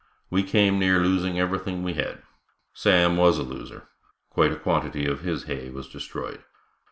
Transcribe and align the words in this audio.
We 0.31 0.41
came 0.41 0.79
near 0.79 0.99
losing 1.05 1.37
everything 1.39 1.83
we 1.83 1.93
had. 1.93 2.23
Sam 2.73 3.17
was 3.17 3.37
a 3.37 3.43
loser, 3.43 3.87
quite 4.31 4.51
a 4.51 4.55
quantity 4.55 5.05
of 5.05 5.21
his 5.21 5.43
hay 5.43 5.69
was 5.69 5.87
destroyed. 5.87 6.43